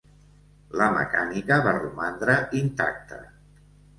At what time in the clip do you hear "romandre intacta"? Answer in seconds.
1.77-3.21